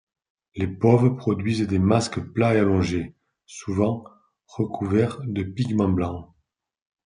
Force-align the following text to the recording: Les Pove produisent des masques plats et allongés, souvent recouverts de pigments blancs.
Les 0.55 0.65
Pove 0.65 1.15
produisent 1.15 1.67
des 1.67 1.77
masques 1.77 2.19
plats 2.33 2.55
et 2.55 2.57
allongés, 2.57 3.13
souvent 3.45 4.03
recouverts 4.47 5.19
de 5.27 5.43
pigments 5.43 5.89
blancs. 5.89 6.27